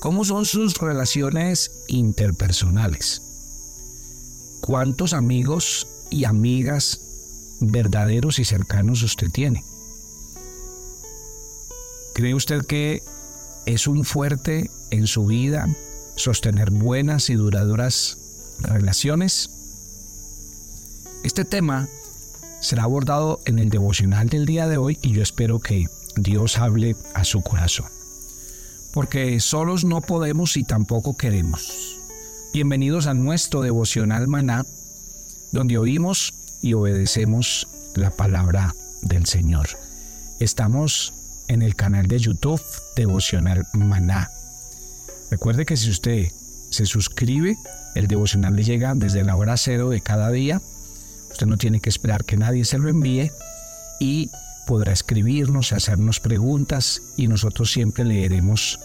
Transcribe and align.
¿Cómo 0.00 0.24
son 0.24 0.44
sus 0.44 0.78
relaciones 0.78 1.70
interpersonales? 1.88 3.22
¿Cuántos 4.60 5.14
amigos 5.14 5.86
y 6.10 6.24
amigas 6.24 7.00
verdaderos 7.60 8.38
y 8.38 8.44
cercanos 8.44 9.02
usted 9.02 9.30
tiene? 9.30 9.64
¿Cree 12.14 12.34
usted 12.34 12.64
que 12.66 13.02
es 13.64 13.86
un 13.86 14.04
fuerte 14.04 14.70
en 14.90 15.06
su 15.06 15.26
vida 15.26 15.66
sostener 16.16 16.70
buenas 16.70 17.30
y 17.30 17.34
duraderas 17.34 18.18
relaciones? 18.60 19.50
Este 21.24 21.44
tema 21.44 21.88
será 22.60 22.84
abordado 22.84 23.40
en 23.46 23.58
el 23.58 23.70
devocional 23.70 24.28
del 24.28 24.44
día 24.44 24.68
de 24.68 24.76
hoy 24.76 24.98
y 25.02 25.12
yo 25.12 25.22
espero 25.22 25.58
que 25.58 25.86
Dios 26.16 26.58
hable 26.58 26.96
a 27.14 27.24
su 27.24 27.40
corazón. 27.42 27.95
Porque 28.96 29.40
solos 29.40 29.84
no 29.84 30.00
podemos 30.00 30.56
y 30.56 30.64
tampoco 30.64 31.18
queremos. 31.18 31.98
Bienvenidos 32.54 33.06
a 33.06 33.12
nuestro 33.12 33.60
devocional 33.60 34.26
maná, 34.26 34.64
donde 35.52 35.76
oímos 35.76 36.32
y 36.62 36.72
obedecemos 36.72 37.68
la 37.94 38.08
palabra 38.08 38.74
del 39.02 39.26
Señor. 39.26 39.68
Estamos 40.40 41.12
en 41.46 41.60
el 41.60 41.76
canal 41.76 42.06
de 42.06 42.20
YouTube 42.20 42.62
Devocional 42.96 43.66
Maná. 43.74 44.30
Recuerde 45.30 45.66
que 45.66 45.76
si 45.76 45.90
usted 45.90 46.28
se 46.70 46.86
suscribe, 46.86 47.58
el 47.96 48.06
devocional 48.06 48.56
le 48.56 48.64
llega 48.64 48.94
desde 48.94 49.24
la 49.24 49.36
hora 49.36 49.58
cero 49.58 49.90
de 49.90 50.00
cada 50.00 50.30
día. 50.30 50.62
Usted 51.30 51.46
no 51.46 51.58
tiene 51.58 51.80
que 51.80 51.90
esperar 51.90 52.24
que 52.24 52.38
nadie 52.38 52.64
se 52.64 52.78
lo 52.78 52.88
envíe 52.88 53.30
y 54.00 54.30
podrá 54.66 54.92
escribirnos, 54.92 55.72
hacernos 55.72 56.20
preguntas 56.20 57.00
y 57.16 57.28
nosotros 57.28 57.70
siempre 57.70 58.04
leeremos 58.04 58.78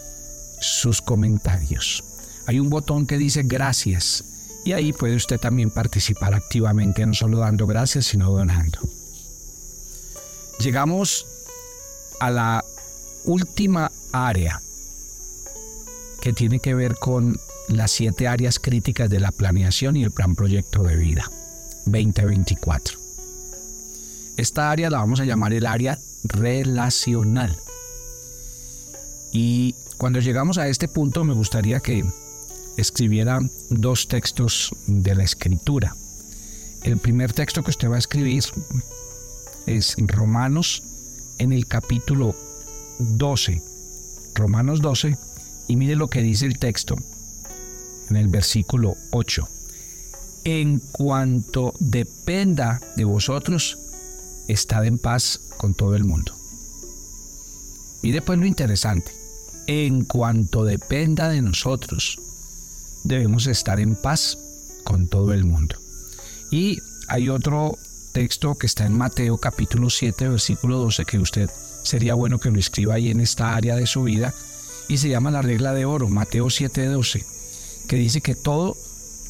sus 0.60 1.02
comentarios. 1.02 2.04
Hay 2.46 2.60
un 2.60 2.70
botón 2.70 3.06
que 3.06 3.18
dice 3.18 3.42
gracias 3.42 4.24
y 4.64 4.72
ahí 4.72 4.92
puede 4.92 5.16
usted 5.16 5.38
también 5.38 5.70
participar 5.70 6.34
activamente, 6.34 7.04
no 7.04 7.14
solo 7.14 7.38
dando 7.38 7.66
gracias, 7.66 8.06
sino 8.06 8.30
donando. 8.30 8.78
Llegamos 10.60 11.26
a 12.20 12.30
la 12.30 12.64
última 13.24 13.90
área 14.12 14.60
que 16.20 16.32
tiene 16.32 16.60
que 16.60 16.74
ver 16.74 16.94
con 16.94 17.38
las 17.68 17.90
siete 17.90 18.28
áreas 18.28 18.60
críticas 18.60 19.10
de 19.10 19.18
la 19.18 19.32
planeación 19.32 19.96
y 19.96 20.04
el 20.04 20.12
plan 20.12 20.36
proyecto 20.36 20.84
de 20.84 20.96
vida 20.96 21.28
2024. 21.86 23.01
Esta 24.36 24.70
área 24.70 24.90
la 24.90 24.98
vamos 24.98 25.20
a 25.20 25.24
llamar 25.24 25.52
el 25.52 25.66
área 25.66 25.98
relacional. 26.24 27.56
Y 29.32 29.74
cuando 29.96 30.20
llegamos 30.20 30.58
a 30.58 30.68
este 30.68 30.88
punto 30.88 31.24
me 31.24 31.34
gustaría 31.34 31.80
que 31.80 32.04
escribiera 32.76 33.40
dos 33.70 34.08
textos 34.08 34.74
de 34.86 35.14
la 35.14 35.24
escritura. 35.24 35.94
El 36.82 36.98
primer 36.98 37.32
texto 37.32 37.62
que 37.62 37.70
usted 37.70 37.88
va 37.88 37.96
a 37.96 38.00
escribir 38.00 38.42
es 39.66 39.94
Romanos 39.98 40.82
en 41.38 41.52
el 41.52 41.66
capítulo 41.66 42.34
12. 42.98 43.62
Romanos 44.34 44.80
12. 44.80 45.16
Y 45.68 45.76
mire 45.76 45.96
lo 45.96 46.08
que 46.08 46.22
dice 46.22 46.46
el 46.46 46.58
texto 46.58 46.96
en 48.10 48.16
el 48.16 48.28
versículo 48.28 48.96
8. 49.10 49.48
En 50.44 50.80
cuanto 50.80 51.72
dependa 51.78 52.80
de 52.96 53.04
vosotros, 53.04 53.78
estad 54.52 54.84
en 54.84 54.98
paz 54.98 55.40
con 55.56 55.74
todo 55.74 55.96
el 55.96 56.04
mundo. 56.04 56.34
Y 58.02 58.10
después 58.10 58.38
lo 58.38 58.46
interesante, 58.46 59.12
en 59.66 60.04
cuanto 60.04 60.64
dependa 60.64 61.28
de 61.28 61.40
nosotros, 61.40 62.18
debemos 63.04 63.46
estar 63.46 63.80
en 63.80 63.94
paz 63.94 64.38
con 64.84 65.08
todo 65.08 65.32
el 65.32 65.44
mundo. 65.44 65.76
Y 66.50 66.80
hay 67.08 67.28
otro 67.28 67.78
texto 68.12 68.56
que 68.56 68.66
está 68.66 68.84
en 68.86 68.98
Mateo 68.98 69.38
capítulo 69.38 69.88
7, 69.88 70.28
versículo 70.28 70.78
12, 70.78 71.04
que 71.04 71.18
usted 71.18 71.48
sería 71.84 72.14
bueno 72.14 72.38
que 72.38 72.50
lo 72.50 72.58
escriba 72.58 72.94
ahí 72.94 73.10
en 73.10 73.20
esta 73.20 73.54
área 73.54 73.76
de 73.76 73.86
su 73.86 74.02
vida, 74.02 74.34
y 74.88 74.98
se 74.98 75.08
llama 75.08 75.30
la 75.30 75.42
regla 75.42 75.72
de 75.72 75.84
oro, 75.84 76.08
Mateo 76.08 76.50
7, 76.50 76.86
12, 76.86 77.24
que 77.88 77.96
dice 77.96 78.20
que 78.20 78.34
todo 78.34 78.76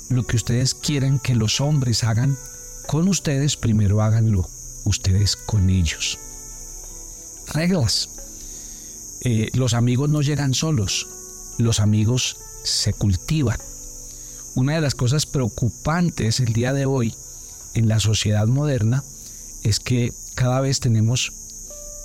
lo 0.09 0.27
que 0.27 0.37
ustedes 0.37 0.75
quieren 0.75 1.19
que 1.19 1.34
los 1.34 1.61
hombres 1.61 2.05
hagan 2.05 2.37
con 2.87 3.06
ustedes, 3.09 3.56
primero 3.56 4.03
háganlo 4.03 4.49
ustedes 4.84 5.37
con 5.37 5.70
ellos. 5.70 6.19
Reglas. 7.48 8.09
Eh, 9.20 9.50
los 9.54 9.75
amigos 9.75 10.10
no 10.10 10.20
llegan 10.20 10.53
solos, 10.53 11.06
los 11.59 11.81
amigos 11.81 12.37
se 12.65 12.93
cultivan. 12.93 13.59
Una 14.54 14.75
de 14.75 14.81
las 14.81 14.94
cosas 14.94 15.26
preocupantes 15.26 16.41
el 16.41 16.53
día 16.53 16.72
de 16.72 16.87
hoy 16.87 17.15
en 17.75 17.88
la 17.88 18.00
sociedad 18.00 18.47
moderna 18.47 19.04
es 19.62 19.81
que 19.81 20.12
cada 20.34 20.60
vez 20.60 20.81
tenemos 20.81 21.32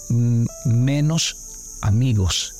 mm, 0.09 0.45
menos 0.65 1.37
amigos 1.81 2.53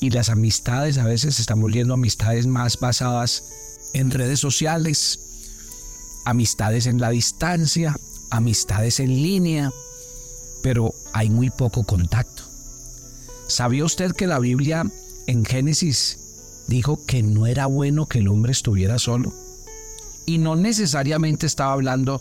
y 0.00 0.10
las 0.10 0.28
amistades 0.28 0.98
a 0.98 1.04
veces 1.04 1.40
están 1.40 1.60
volviendo 1.60 1.94
amistades 1.94 2.46
más 2.46 2.78
basadas 2.78 3.44
en 3.92 4.10
redes 4.10 4.40
sociales, 4.40 5.20
amistades 6.24 6.86
en 6.86 7.00
la 7.00 7.10
distancia, 7.10 7.98
amistades 8.30 9.00
en 9.00 9.08
línea, 9.08 9.72
pero 10.62 10.94
hay 11.12 11.30
muy 11.30 11.50
poco 11.50 11.84
contacto. 11.84 12.42
¿Sabía 13.48 13.84
usted 13.84 14.12
que 14.12 14.26
la 14.26 14.38
Biblia 14.38 14.84
en 15.26 15.44
Génesis 15.44 16.18
dijo 16.66 17.04
que 17.06 17.22
no 17.22 17.46
era 17.46 17.66
bueno 17.66 18.06
que 18.06 18.18
el 18.18 18.28
hombre 18.28 18.52
estuviera 18.52 18.98
solo? 18.98 19.32
Y 20.26 20.38
no 20.38 20.56
necesariamente 20.56 21.46
estaba 21.46 21.72
hablando 21.72 22.20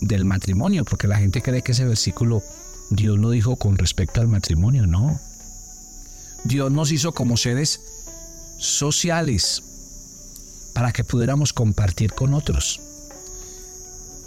del 0.00 0.24
matrimonio, 0.24 0.84
porque 0.84 1.08
la 1.08 1.16
gente 1.16 1.40
cree 1.40 1.62
que 1.62 1.72
ese 1.72 1.84
versículo 1.84 2.42
Dios 2.90 3.18
lo 3.18 3.30
dijo 3.30 3.56
con 3.56 3.78
respecto 3.78 4.20
al 4.20 4.28
matrimonio, 4.28 4.86
no. 4.86 5.18
Dios 6.44 6.70
nos 6.70 6.92
hizo 6.92 7.12
como 7.12 7.36
seres 7.36 7.80
sociales 8.58 9.62
para 10.74 10.92
que 10.92 11.04
pudiéramos 11.04 11.52
compartir 11.52 12.12
con 12.12 12.34
otros. 12.34 12.80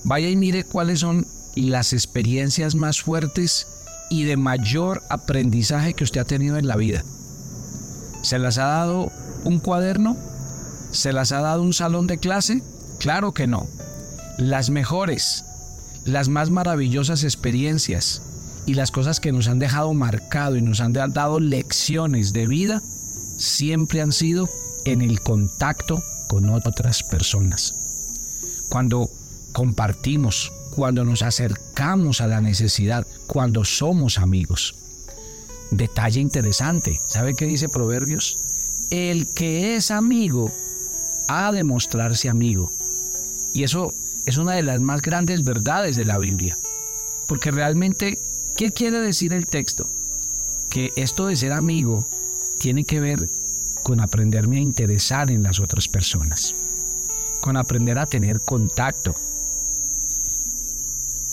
Vaya 0.05 0.29
y 0.29 0.35
mire 0.35 0.63
cuáles 0.63 0.99
son 0.99 1.25
las 1.55 1.91
experiencias 1.91 2.75
más 2.75 3.01
fuertes 3.01 3.65
y 4.11 4.23
de 4.23 4.37
mayor 4.37 5.01
aprendizaje 5.09 5.95
que 5.95 6.03
usted 6.03 6.21
ha 6.21 6.25
tenido 6.25 6.57
en 6.57 6.67
la 6.67 6.75
vida. 6.75 7.03
¿Se 8.21 8.37
las 8.37 8.59
ha 8.59 8.65
dado 8.65 9.11
un 9.45 9.59
cuaderno? 9.59 10.15
¿Se 10.91 11.11
las 11.11 11.31
ha 11.31 11.41
dado 11.41 11.63
un 11.63 11.73
salón 11.73 12.05
de 12.05 12.19
clase? 12.19 12.61
Claro 12.99 13.33
que 13.33 13.47
no. 13.47 13.65
Las 14.37 14.69
mejores, 14.69 15.43
las 16.05 16.29
más 16.29 16.51
maravillosas 16.51 17.23
experiencias 17.23 18.21
y 18.67 18.75
las 18.75 18.91
cosas 18.91 19.19
que 19.19 19.31
nos 19.31 19.47
han 19.47 19.57
dejado 19.57 19.91
marcado 19.95 20.55
y 20.55 20.61
nos 20.61 20.81
han 20.81 20.93
dado 20.93 21.39
lecciones 21.39 22.31
de 22.31 22.45
vida 22.45 22.79
siempre 23.37 24.01
han 24.01 24.11
sido 24.11 24.47
en 24.85 25.01
el 25.01 25.19
contacto 25.19 26.03
con 26.27 26.51
otras 26.51 27.01
personas. 27.01 27.73
Cuando 28.69 29.09
compartimos, 29.55 30.51
cuando 30.71 31.05
nos 31.05 31.21
acercamos 31.21 32.19
a 32.19 32.27
la 32.27 32.41
necesidad, 32.41 33.07
cuando 33.25 33.63
somos 33.63 34.17
amigos. 34.17 34.75
Detalle 35.71 36.19
interesante, 36.19 36.99
¿sabe 37.07 37.35
qué 37.35 37.45
dice 37.45 37.69
Proverbios? 37.69 38.37
El 38.91 39.33
que 39.33 39.77
es 39.77 39.91
amigo 39.91 40.51
ha 41.29 41.53
de 41.53 41.63
mostrarse 41.63 42.27
amigo. 42.27 42.69
Y 43.53 43.63
eso 43.63 43.93
es 44.25 44.35
una 44.35 44.55
de 44.55 44.63
las 44.63 44.81
más 44.81 45.01
grandes 45.01 45.45
verdades 45.45 45.95
de 45.95 46.03
la 46.03 46.17
Biblia. 46.17 46.57
Porque 47.29 47.49
realmente, 47.49 48.19
¿qué 48.57 48.71
quiere 48.71 48.99
decir 48.99 49.31
el 49.31 49.45
texto? 49.45 49.89
Que 50.69 50.89
esto 50.97 51.27
de 51.27 51.37
ser 51.37 51.53
amigo 51.53 52.05
tiene 52.59 52.83
que 52.83 52.99
ver 52.99 53.19
con 53.83 54.01
aprenderme 54.01 54.57
a 54.57 54.63
interesar 54.63 55.31
en 55.31 55.43
las 55.43 55.61
otras 55.61 55.87
personas, 55.87 56.53
con 57.39 57.55
aprender 57.55 57.97
a 57.97 58.05
tener 58.05 58.41
contacto, 58.45 59.15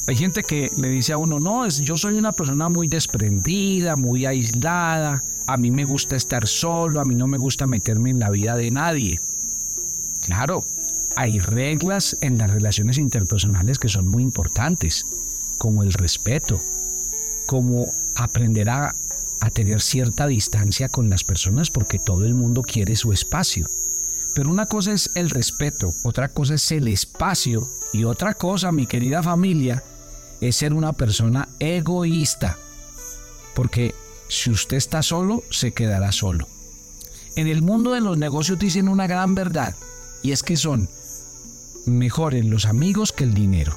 hay 0.08 0.16
gente 0.16 0.42
que 0.42 0.68
le 0.78 0.88
dice 0.88 1.12
a 1.12 1.18
uno, 1.18 1.38
no, 1.38 1.64
es, 1.64 1.78
yo 1.78 1.96
soy 1.96 2.14
una 2.14 2.32
persona 2.32 2.68
muy 2.68 2.88
desprendida, 2.88 3.94
muy 3.94 4.26
aislada, 4.26 5.22
a 5.46 5.56
mí 5.56 5.70
me 5.70 5.84
gusta 5.84 6.16
estar 6.16 6.48
solo, 6.48 7.00
a 7.00 7.04
mí 7.04 7.14
no 7.14 7.28
me 7.28 7.38
gusta 7.38 7.66
meterme 7.66 8.10
en 8.10 8.18
la 8.18 8.30
vida 8.30 8.56
de 8.56 8.70
nadie. 8.70 9.20
Claro, 10.22 10.64
hay 11.16 11.38
reglas 11.38 12.16
en 12.20 12.38
las 12.38 12.50
relaciones 12.50 12.98
interpersonales 12.98 13.78
que 13.78 13.88
son 13.88 14.08
muy 14.08 14.24
importantes, 14.24 15.06
como 15.58 15.84
el 15.84 15.92
respeto, 15.92 16.60
como 17.46 17.86
aprender 18.16 18.70
a, 18.70 18.92
a 19.40 19.50
tener 19.50 19.80
cierta 19.80 20.26
distancia 20.26 20.88
con 20.88 21.10
las 21.10 21.22
personas 21.22 21.70
porque 21.70 21.98
todo 21.98 22.24
el 22.24 22.34
mundo 22.34 22.62
quiere 22.62 22.96
su 22.96 23.12
espacio. 23.12 23.66
Pero 24.34 24.50
una 24.50 24.66
cosa 24.66 24.92
es 24.92 25.10
el 25.14 25.30
respeto, 25.30 25.92
otra 26.04 26.28
cosa 26.28 26.54
es 26.54 26.72
el 26.72 26.88
espacio 26.88 27.68
y 27.92 28.04
otra 28.04 28.34
cosa, 28.34 28.72
mi 28.72 28.86
querida 28.86 29.22
familia, 29.22 29.82
es 30.42 30.56
ser 30.56 30.74
una 30.74 30.92
persona 30.92 31.48
egoísta. 31.60 32.58
Porque 33.54 33.94
si 34.28 34.50
usted 34.50 34.76
está 34.76 35.02
solo, 35.02 35.42
se 35.50 35.72
quedará 35.72 36.10
solo. 36.10 36.48
En 37.36 37.46
el 37.46 37.62
mundo 37.62 37.92
de 37.92 38.00
los 38.00 38.18
negocios 38.18 38.58
dicen 38.58 38.88
una 38.88 39.06
gran 39.06 39.34
verdad 39.34 39.74
y 40.22 40.32
es 40.32 40.42
que 40.42 40.56
son 40.56 40.88
mejores 41.86 42.44
los 42.44 42.66
amigos 42.66 43.12
que 43.12 43.24
el 43.24 43.34
dinero. 43.34 43.76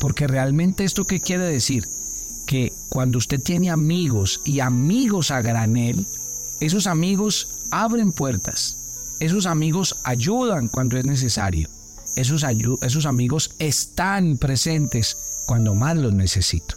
Porque 0.00 0.26
realmente 0.26 0.84
esto 0.84 1.04
qué 1.04 1.20
quiere 1.20 1.44
decir? 1.44 1.84
Que 2.46 2.72
cuando 2.90 3.18
usted 3.18 3.40
tiene 3.42 3.70
amigos 3.70 4.42
y 4.44 4.60
amigos 4.60 5.30
a 5.30 5.40
granel, 5.42 6.06
esos 6.60 6.86
amigos 6.86 7.66
abren 7.70 8.12
puertas, 8.12 9.16
esos 9.20 9.46
amigos 9.46 9.96
ayudan 10.04 10.68
cuando 10.68 10.98
es 10.98 11.04
necesario, 11.04 11.68
esos 12.16 13.06
amigos 13.06 13.50
están 13.58 14.38
presentes 14.38 15.16
cuando 15.48 15.74
más 15.74 15.96
los 15.96 16.12
necesito. 16.12 16.76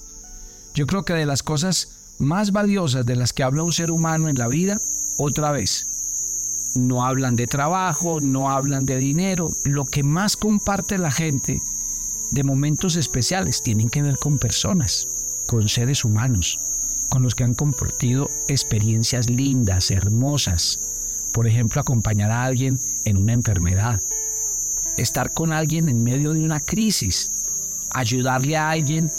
Yo 0.73 0.87
creo 0.87 1.03
que 1.03 1.13
de 1.13 1.25
las 1.25 1.43
cosas 1.43 2.15
más 2.19 2.53
valiosas 2.53 3.05
de 3.05 3.17
las 3.17 3.33
que 3.33 3.43
habla 3.43 3.63
un 3.63 3.73
ser 3.73 3.91
humano 3.91 4.29
en 4.29 4.37
la 4.37 4.47
vida, 4.47 4.77
otra 5.17 5.51
vez, 5.51 5.87
no 6.75 7.05
hablan 7.05 7.35
de 7.35 7.47
trabajo, 7.47 8.21
no 8.21 8.49
hablan 8.49 8.85
de 8.85 8.95
dinero. 8.95 9.49
Lo 9.65 9.83
que 9.83 10.03
más 10.03 10.37
comparte 10.37 10.97
la 10.97 11.11
gente 11.11 11.59
de 12.31 12.43
momentos 12.45 12.95
especiales 12.95 13.61
tienen 13.61 13.89
que 13.89 14.01
ver 14.01 14.15
con 14.15 14.39
personas, 14.39 15.05
con 15.47 15.67
seres 15.67 16.05
humanos, 16.05 16.57
con 17.09 17.23
los 17.23 17.35
que 17.35 17.43
han 17.43 17.55
compartido 17.55 18.29
experiencias 18.47 19.29
lindas, 19.29 19.91
hermosas. 19.91 20.79
Por 21.33 21.45
ejemplo, 21.45 21.81
acompañar 21.81 22.31
a 22.31 22.45
alguien 22.45 22.79
en 23.03 23.17
una 23.17 23.33
enfermedad, 23.33 23.99
estar 24.97 25.33
con 25.33 25.51
alguien 25.51 25.89
en 25.89 26.03
medio 26.03 26.31
de 26.31 26.39
una 26.39 26.61
crisis, 26.61 27.31
ayudarle 27.93 28.57
a 28.57 28.71
alguien 28.71 29.09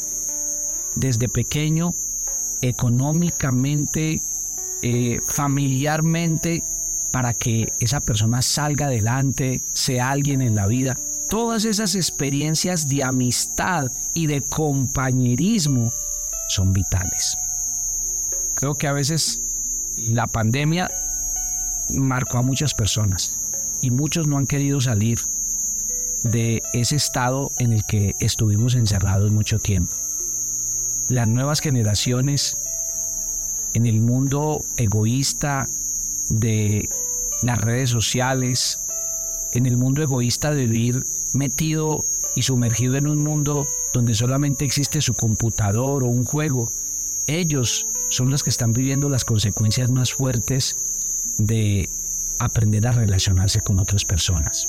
desde 0.96 1.28
pequeño, 1.28 1.94
económicamente, 2.60 4.20
eh, 4.82 5.18
familiarmente, 5.26 6.62
para 7.12 7.34
que 7.34 7.72
esa 7.80 8.00
persona 8.00 8.42
salga 8.42 8.86
adelante, 8.86 9.62
sea 9.72 10.10
alguien 10.10 10.42
en 10.42 10.54
la 10.54 10.66
vida. 10.66 10.96
Todas 11.28 11.64
esas 11.64 11.94
experiencias 11.94 12.88
de 12.88 13.04
amistad 13.04 13.90
y 14.14 14.26
de 14.26 14.42
compañerismo 14.42 15.90
son 16.48 16.72
vitales. 16.72 17.36
Creo 18.54 18.74
que 18.74 18.86
a 18.86 18.92
veces 18.92 19.40
la 20.08 20.26
pandemia 20.26 20.90
marcó 21.90 22.38
a 22.38 22.42
muchas 22.42 22.74
personas 22.74 23.36
y 23.80 23.90
muchos 23.90 24.26
no 24.26 24.38
han 24.38 24.46
querido 24.46 24.80
salir 24.80 25.18
de 26.24 26.62
ese 26.72 26.96
estado 26.96 27.50
en 27.58 27.72
el 27.72 27.84
que 27.84 28.14
estuvimos 28.20 28.74
encerrados 28.74 29.30
mucho 29.32 29.58
tiempo. 29.58 29.92
Las 31.08 31.28
nuevas 31.28 31.60
generaciones 31.60 32.56
en 33.74 33.86
el 33.86 34.00
mundo 34.00 34.60
egoísta 34.76 35.66
de 36.30 36.88
las 37.42 37.60
redes 37.60 37.90
sociales, 37.90 38.78
en 39.52 39.66
el 39.66 39.76
mundo 39.76 40.02
egoísta 40.02 40.52
de 40.52 40.66
vivir 40.66 41.02
metido 41.34 42.04
y 42.36 42.42
sumergido 42.42 42.96
en 42.96 43.06
un 43.06 43.22
mundo 43.22 43.66
donde 43.92 44.14
solamente 44.14 44.64
existe 44.64 45.00
su 45.00 45.14
computador 45.14 46.04
o 46.04 46.06
un 46.06 46.24
juego, 46.24 46.70
ellos 47.26 47.86
son 48.10 48.30
los 48.30 48.42
que 48.42 48.50
están 48.50 48.72
viviendo 48.72 49.08
las 49.08 49.24
consecuencias 49.24 49.90
más 49.90 50.12
fuertes 50.12 50.76
de 51.38 51.88
aprender 52.38 52.86
a 52.86 52.92
relacionarse 52.92 53.60
con 53.60 53.78
otras 53.78 54.04
personas. 54.04 54.68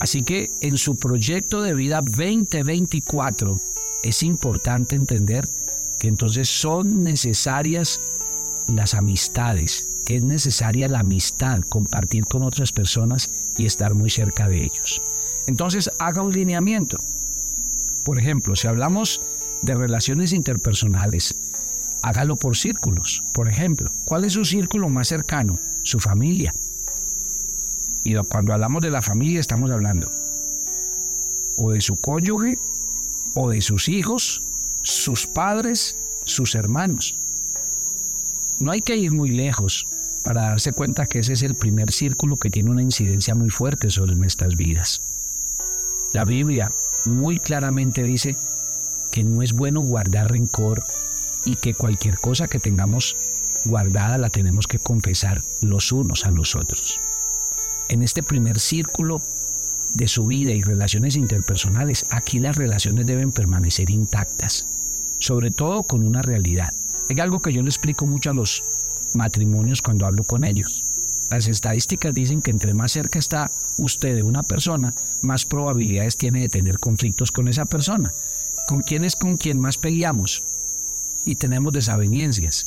Así 0.00 0.22
que 0.22 0.50
en 0.60 0.78
su 0.78 0.96
proyecto 0.96 1.62
de 1.62 1.74
vida 1.74 2.00
2024 2.02 3.60
es 4.04 4.22
importante 4.22 4.96
entender 4.96 5.48
que 5.98 6.08
entonces 6.08 6.48
son 6.48 7.02
necesarias 7.02 8.00
las 8.68 8.94
amistades, 8.94 10.02
que 10.06 10.16
es 10.16 10.24
necesaria 10.24 10.88
la 10.88 11.00
amistad, 11.00 11.60
compartir 11.68 12.24
con 12.26 12.42
otras 12.42 12.72
personas 12.72 13.30
y 13.56 13.66
estar 13.66 13.94
muy 13.94 14.10
cerca 14.10 14.48
de 14.48 14.62
ellos. 14.62 15.02
Entonces 15.46 15.90
haga 15.98 16.22
un 16.22 16.32
lineamiento. 16.32 16.98
Por 18.04 18.18
ejemplo, 18.18 18.54
si 18.54 18.68
hablamos 18.68 19.20
de 19.62 19.74
relaciones 19.74 20.32
interpersonales, 20.32 21.34
hágalo 22.02 22.36
por 22.36 22.56
círculos. 22.56 23.24
Por 23.34 23.48
ejemplo, 23.48 23.90
¿cuál 24.04 24.24
es 24.24 24.34
su 24.34 24.44
círculo 24.44 24.88
más 24.88 25.08
cercano? 25.08 25.58
Su 25.82 25.98
familia. 25.98 26.52
Y 28.08 28.14
cuando 28.24 28.54
hablamos 28.54 28.80
de 28.80 28.90
la 28.90 29.02
familia 29.02 29.38
estamos 29.38 29.70
hablando 29.70 30.10
o 31.58 31.72
de 31.72 31.82
su 31.82 32.00
cónyuge, 32.00 32.56
o 33.34 33.50
de 33.50 33.60
sus 33.60 33.90
hijos, 33.90 34.40
sus 34.82 35.26
padres, 35.26 35.94
sus 36.24 36.54
hermanos. 36.54 37.14
No 38.60 38.70
hay 38.70 38.80
que 38.80 38.96
ir 38.96 39.12
muy 39.12 39.28
lejos 39.28 39.84
para 40.24 40.42
darse 40.42 40.72
cuenta 40.72 41.04
que 41.04 41.18
ese 41.18 41.34
es 41.34 41.42
el 41.42 41.54
primer 41.54 41.92
círculo 41.92 42.38
que 42.38 42.48
tiene 42.48 42.70
una 42.70 42.80
incidencia 42.80 43.34
muy 43.34 43.50
fuerte 43.50 43.90
sobre 43.90 44.16
nuestras 44.16 44.56
vidas. 44.56 45.02
La 46.14 46.24
Biblia 46.24 46.70
muy 47.04 47.38
claramente 47.38 48.04
dice 48.04 48.34
que 49.12 49.22
no 49.22 49.42
es 49.42 49.52
bueno 49.52 49.82
guardar 49.82 50.32
rencor 50.32 50.82
y 51.44 51.56
que 51.56 51.74
cualquier 51.74 52.16
cosa 52.16 52.48
que 52.48 52.58
tengamos 52.58 53.14
guardada 53.66 54.16
la 54.16 54.30
tenemos 54.30 54.66
que 54.66 54.78
confesar 54.78 55.42
los 55.60 55.92
unos 55.92 56.24
a 56.24 56.30
los 56.30 56.56
otros. 56.56 56.98
En 57.88 58.02
este 58.02 58.22
primer 58.22 58.60
círculo 58.60 59.22
de 59.94 60.08
su 60.08 60.26
vida 60.26 60.52
y 60.52 60.62
relaciones 60.62 61.16
interpersonales, 61.16 62.06
aquí 62.10 62.38
las 62.38 62.56
relaciones 62.56 63.06
deben 63.06 63.32
permanecer 63.32 63.88
intactas, 63.88 64.66
sobre 65.18 65.50
todo 65.50 65.82
con 65.82 66.06
una 66.06 66.20
realidad. 66.20 66.72
Hay 67.08 67.18
algo 67.20 67.40
que 67.40 67.52
yo 67.52 67.62
le 67.62 67.68
explico 67.68 68.06
mucho 68.06 68.30
a 68.30 68.34
los 68.34 68.62
matrimonios 69.14 69.80
cuando 69.80 70.04
hablo 70.04 70.24
con 70.24 70.44
ellos. 70.44 70.84
Las 71.30 71.46
estadísticas 71.46 72.14
dicen 72.14 72.42
que 72.42 72.50
entre 72.50 72.74
más 72.74 72.92
cerca 72.92 73.18
está 73.18 73.50
usted 73.78 74.14
de 74.16 74.22
una 74.22 74.42
persona, 74.42 74.94
más 75.22 75.46
probabilidades 75.46 76.16
tiene 76.16 76.40
de 76.40 76.48
tener 76.48 76.78
conflictos 76.78 77.32
con 77.32 77.48
esa 77.48 77.64
persona. 77.64 78.12
¿Con 78.66 78.82
quién 78.82 79.04
es 79.04 79.16
con 79.16 79.38
quien 79.38 79.58
más 79.58 79.78
peleamos? 79.78 80.44
Y 81.24 81.36
tenemos 81.36 81.72
desavenencias. 81.72 82.66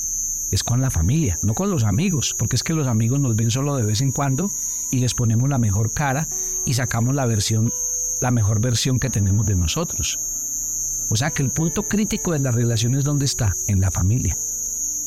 Es 0.52 0.64
con 0.64 0.82
la 0.82 0.92
familia, 0.92 1.38
no 1.44 1.54
con 1.54 1.70
los 1.70 1.84
amigos, 1.84 2.36
porque 2.38 2.56
es 2.56 2.64
que 2.64 2.74
los 2.74 2.88
amigos 2.88 3.20
nos 3.20 3.36
ven 3.36 3.52
solo 3.52 3.76
de 3.78 3.86
vez 3.86 4.02
en 4.02 4.12
cuando 4.12 4.52
y 4.92 5.00
les 5.00 5.14
ponemos 5.14 5.50
la 5.50 5.58
mejor 5.58 5.94
cara 5.94 6.28
y 6.66 6.74
sacamos 6.74 7.16
la 7.16 7.26
versión, 7.26 7.72
la 8.22 8.32
mejor 8.32 8.62
versión 8.62 9.00
que 9.00 9.10
tenemos 9.10 9.48
de 9.48 9.56
nosotros. 9.56 10.20
O 11.10 11.16
sea 11.16 11.32
que 11.32 11.44
el 11.44 11.52
punto 11.52 11.84
crítico 11.84 12.32
de 12.34 12.40
las 12.40 12.56
relaciones, 12.56 13.04
¿dónde 13.04 13.26
está? 13.26 13.52
En 13.68 13.82
la 13.82 13.92
familia. 13.92 14.38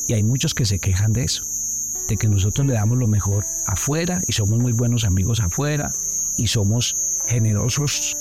Y 0.07 0.13
hay 0.13 0.23
muchos 0.23 0.53
que 0.53 0.65
se 0.65 0.79
quejan 0.79 1.13
de 1.13 1.23
eso, 1.23 1.43
de 2.07 2.17
que 2.17 2.27
nosotros 2.27 2.67
le 2.67 2.73
damos 2.73 2.97
lo 2.97 3.07
mejor 3.07 3.43
afuera 3.67 4.21
y 4.27 4.33
somos 4.33 4.59
muy 4.59 4.71
buenos 4.71 5.03
amigos 5.03 5.39
afuera 5.39 5.91
y 6.37 6.47
somos 6.47 6.95
generosos 7.27 8.15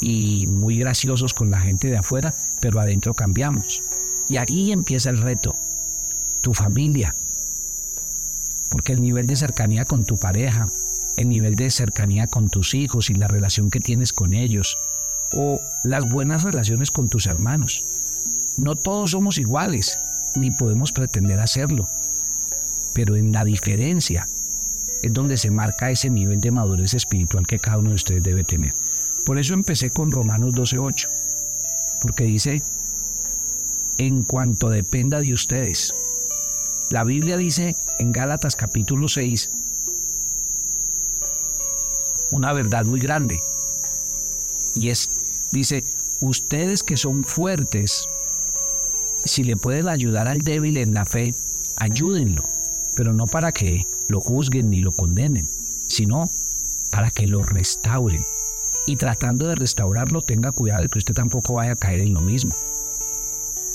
y 0.00 0.46
muy 0.48 0.78
graciosos 0.78 1.34
con 1.34 1.50
la 1.50 1.60
gente 1.60 1.88
de 1.88 1.98
afuera, 1.98 2.34
pero 2.60 2.80
adentro 2.80 3.14
cambiamos. 3.14 3.82
Y 4.28 4.36
ahí 4.36 4.72
empieza 4.72 5.10
el 5.10 5.18
reto, 5.18 5.54
tu 6.42 6.54
familia, 6.54 7.14
porque 8.70 8.92
el 8.92 9.02
nivel 9.02 9.26
de 9.26 9.36
cercanía 9.36 9.84
con 9.84 10.04
tu 10.04 10.18
pareja, 10.18 10.68
el 11.18 11.28
nivel 11.28 11.56
de 11.56 11.70
cercanía 11.70 12.28
con 12.28 12.48
tus 12.48 12.74
hijos 12.74 13.10
y 13.10 13.14
la 13.14 13.28
relación 13.28 13.70
que 13.70 13.80
tienes 13.80 14.12
con 14.12 14.34
ellos, 14.34 14.78
o 15.32 15.60
las 15.84 16.08
buenas 16.10 16.44
relaciones 16.44 16.90
con 16.90 17.08
tus 17.08 17.26
hermanos. 17.26 17.84
No 18.58 18.76
todos 18.76 19.10
somos 19.10 19.38
iguales, 19.38 19.98
ni 20.36 20.50
podemos 20.52 20.92
pretender 20.92 21.40
hacerlo. 21.40 21.86
Pero 22.94 23.16
en 23.16 23.32
la 23.32 23.44
diferencia 23.44 24.26
es 25.02 25.12
donde 25.12 25.36
se 25.36 25.50
marca 25.50 25.90
ese 25.90 26.08
nivel 26.08 26.40
de 26.40 26.50
madurez 26.50 26.94
espiritual 26.94 27.46
que 27.46 27.58
cada 27.58 27.78
uno 27.78 27.90
de 27.90 27.96
ustedes 27.96 28.22
debe 28.22 28.44
tener. 28.44 28.72
Por 29.26 29.38
eso 29.38 29.54
empecé 29.54 29.90
con 29.90 30.10
Romanos 30.10 30.54
12.8, 30.54 31.08
porque 32.02 32.24
dice, 32.24 32.62
en 33.98 34.22
cuanto 34.24 34.70
dependa 34.70 35.20
de 35.20 35.34
ustedes. 35.34 35.92
La 36.90 37.04
Biblia 37.04 37.36
dice 37.36 37.76
en 37.98 38.12
Gálatas 38.12 38.56
capítulo 38.56 39.08
6 39.08 39.50
una 42.32 42.52
verdad 42.52 42.84
muy 42.84 43.00
grande. 43.00 43.38
Y 44.76 44.90
es, 44.90 45.48
dice, 45.52 45.82
ustedes 46.20 46.82
que 46.82 46.96
son 46.96 47.24
fuertes, 47.24 48.06
si 49.24 49.44
le 49.44 49.56
pueden 49.56 49.88
ayudar 49.88 50.28
al 50.28 50.40
débil 50.40 50.76
en 50.76 50.94
la 50.94 51.04
fe, 51.04 51.34
ayúdenlo, 51.76 52.44
pero 52.96 53.12
no 53.12 53.26
para 53.26 53.52
que 53.52 53.84
lo 54.08 54.20
juzguen 54.20 54.70
ni 54.70 54.80
lo 54.80 54.92
condenen, 54.92 55.46
sino 55.88 56.28
para 56.90 57.10
que 57.10 57.26
lo 57.26 57.42
restauren. 57.42 58.22
Y 58.86 58.96
tratando 58.96 59.48
de 59.48 59.54
restaurarlo, 59.54 60.22
tenga 60.22 60.52
cuidado 60.52 60.82
de 60.82 60.88
que 60.88 60.98
usted 60.98 61.14
tampoco 61.14 61.54
vaya 61.54 61.72
a 61.72 61.76
caer 61.76 62.00
en 62.00 62.14
lo 62.14 62.20
mismo. 62.20 62.54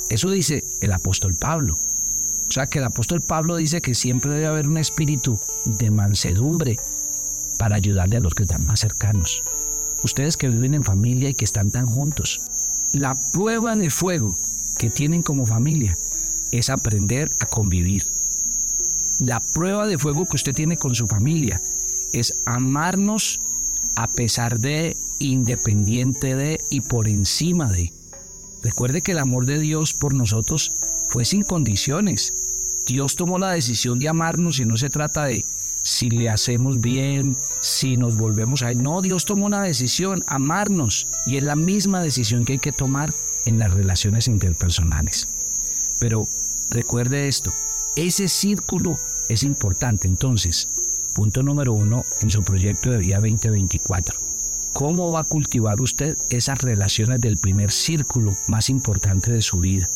Eso 0.10 0.29
dice 0.31 0.63
el 0.81 0.91
apóstol 0.91 1.36
Pablo. 1.39 1.75
O 1.75 2.51
sea 2.51 2.67
que 2.67 2.79
el 2.79 2.86
apóstol 2.86 3.22
Pablo 3.22 3.55
dice 3.55 3.81
que 3.81 3.95
siempre 3.95 4.31
debe 4.31 4.48
haber 4.48 4.67
un 4.67 4.77
espíritu 4.77 5.39
de 5.65 5.91
mansedumbre 5.91 6.77
para 7.63 7.77
ayudarle 7.77 8.17
a 8.17 8.20
los 8.20 8.34
que 8.34 8.43
están 8.43 8.65
más 8.65 8.82
cercanos. 8.82 9.41
Ustedes 10.03 10.36
que 10.36 10.50
viven 10.50 10.74
en 10.74 10.84
familia 10.84 11.29
y 11.29 11.34
que 11.34 11.46
están 11.46 11.72
tan 11.72 11.86
juntos. 11.86 12.41
La 12.91 13.15
prueba 13.32 13.77
de 13.77 13.89
fuego 13.89 14.36
que 14.77 14.89
tienen 14.89 15.24
como 15.24 15.46
familia 15.46 15.96
es 16.51 16.70
aprender 16.70 17.29
a 17.39 17.46
convivir. 17.46 18.05
La 19.22 19.41
prueba 19.53 19.88
de 19.88 19.98
fuego 19.98 20.25
que 20.25 20.36
usted 20.36 20.51
tiene 20.51 20.75
con 20.75 20.93
su 20.93 21.08
familia 21.08 21.62
es 22.12 22.41
amarnos 22.46 23.39
a 23.96 24.10
pesar 24.10 24.60
de, 24.60 24.98
independiente 25.20 26.36
de 26.36 26.60
y 26.70 26.82
por 26.82 27.08
encima 27.08 27.72
de. 27.72 27.93
Recuerde 28.62 29.01
que 29.01 29.13
el 29.13 29.20
amor 29.20 29.46
de 29.46 29.58
Dios 29.58 29.93
por 29.93 30.13
nosotros 30.13 30.74
fue 31.08 31.24
sin 31.24 31.43
condiciones. 31.43 32.34
Dios 32.88 33.15
tomó 33.15 33.39
la 33.39 33.51
decisión 33.51 34.00
de 34.00 34.10
amarnos 34.10 34.60
y 34.60 34.65
no 34.65 34.75
se 34.75 34.89
trata 34.89 35.24
de 35.24 35.46
si 35.84 36.10
le 36.10 36.30
hacemos 36.30 36.80
bien, 36.80 37.36
si 37.62 37.98
nos 37.98 38.18
volvemos 38.18 38.63
a. 38.63 38.74
No, 38.74 39.02
Dios 39.02 39.25
tomó 39.25 39.46
una 39.46 39.63
decisión, 39.63 40.24
amarnos. 40.28 41.08
Y 41.28 41.38
es 41.38 41.44
la 41.44 41.56
misma 41.56 42.02
decisión 42.02 42.46
que 42.46 42.54
hay 42.54 42.60
que 42.60 42.72
tomar 42.72 43.13
en 43.46 43.60
las 43.60 43.74
relaciones 43.74 44.28
interpersonales. 44.28 45.28
Pero 46.00 46.25
recuerde 46.72 47.28
esto, 47.28 47.52
ese 47.98 48.30
círculo 48.30 48.98
es 49.28 49.44
importante. 49.44 50.08
Entonces, 50.08 50.70
punto 51.16 51.44
número 51.44 51.74
uno 51.74 52.04
en 52.22 52.30
su 52.30 52.44
proyecto 52.44 52.90
de 52.90 53.00
vida 53.00 53.18
2024. 53.18 54.18
¿Cómo 54.72 55.12
va 55.12 55.20
a 55.20 55.25
cultivar 55.25 55.82
usted 55.82 56.16
esas 56.30 56.62
relaciones 56.62 57.20
del 57.22 57.38
primer 57.38 57.72
círculo 57.72 58.34
más 58.48 58.70
importante 58.70 59.32
de 59.32 59.42
su 59.42 59.60
vida? 59.60 59.88